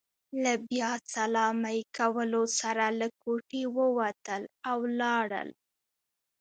له 0.43 0.53
بیا 0.69 0.91
سلامۍ 1.15 1.79
کولو 1.97 2.43
سره 2.59 2.85
له 2.99 3.07
کوټې 3.21 3.63
ووتل، 3.77 4.41
او 4.69 4.79
لاړل. 4.99 5.49